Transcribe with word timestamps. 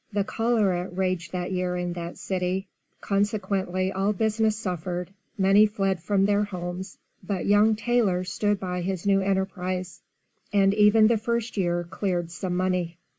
The 0.11 0.23
cholera 0.23 0.89
raged 0.89 1.31
that 1.31 1.51
year 1.51 1.77
in 1.77 1.93
that 1.93 2.17
city; 2.17 2.67
consequently 3.01 3.91
all 3.91 4.13
business 4.13 4.57
suffered, 4.57 5.11
many 5.37 5.67
fled 5.67 6.01
from 6.01 6.25
their 6.25 6.43
homes 6.43 6.97
but 7.21 7.45
young 7.45 7.75
Taylor 7.75 8.23
stood 8.23 8.59
by 8.59 8.81
his 8.81 9.05
new 9.05 9.21
enterprise, 9.21 10.01
and 10.51 10.73
even 10.73 11.05
the 11.05 11.17
first 11.19 11.55
year 11.55 11.83
cleared 11.83 12.31
some 12.31 12.57
money. 12.57 12.97